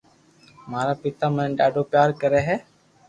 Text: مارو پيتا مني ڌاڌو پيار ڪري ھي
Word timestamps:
مارو 0.69 0.93
پيتا 1.01 1.25
مني 1.35 1.55
ڌاڌو 1.59 1.81
پيار 1.91 2.09
ڪري 2.21 2.41
ھي 2.47 2.55